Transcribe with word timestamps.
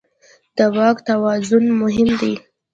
د 0.57 0.59
واک 0.75 0.97
توازن 1.09 1.63
مهم 1.81 2.09
دی. 2.21 2.33